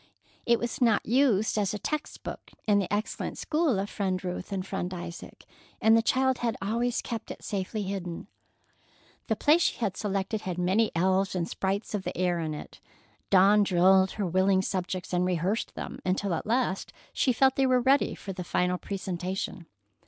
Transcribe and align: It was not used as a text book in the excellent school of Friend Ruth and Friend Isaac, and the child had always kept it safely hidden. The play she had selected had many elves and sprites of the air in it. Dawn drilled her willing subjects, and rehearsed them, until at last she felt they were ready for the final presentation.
It 0.47 0.57
was 0.57 0.81
not 0.81 1.05
used 1.05 1.59
as 1.59 1.75
a 1.75 1.77
text 1.77 2.23
book 2.23 2.49
in 2.65 2.79
the 2.79 2.91
excellent 2.91 3.37
school 3.37 3.77
of 3.77 3.87
Friend 3.87 4.23
Ruth 4.23 4.51
and 4.51 4.65
Friend 4.65 4.91
Isaac, 4.95 5.45
and 5.79 5.95
the 5.95 6.01
child 6.01 6.39
had 6.39 6.57
always 6.59 7.03
kept 7.03 7.29
it 7.29 7.43
safely 7.43 7.83
hidden. 7.83 8.25
The 9.27 9.35
play 9.35 9.59
she 9.59 9.77
had 9.77 9.95
selected 9.95 10.41
had 10.41 10.57
many 10.57 10.89
elves 10.95 11.35
and 11.35 11.47
sprites 11.47 11.93
of 11.93 12.01
the 12.01 12.17
air 12.17 12.39
in 12.39 12.55
it. 12.55 12.79
Dawn 13.29 13.61
drilled 13.61 14.13
her 14.13 14.25
willing 14.25 14.63
subjects, 14.63 15.13
and 15.13 15.23
rehearsed 15.23 15.75
them, 15.75 15.99
until 16.03 16.33
at 16.33 16.47
last 16.47 16.91
she 17.13 17.31
felt 17.31 17.55
they 17.55 17.67
were 17.67 17.79
ready 17.79 18.15
for 18.15 18.33
the 18.33 18.43
final 18.43 18.79
presentation. 18.79 19.67